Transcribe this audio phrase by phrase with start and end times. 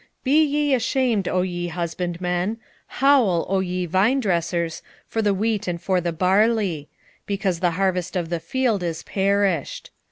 [0.01, 2.57] 1:11 Be ye ashamed, O ye husbandmen;
[2.87, 6.89] howl, O ye vinedressers, for the wheat and for the barley;
[7.27, 9.91] because the harvest of the field is perished.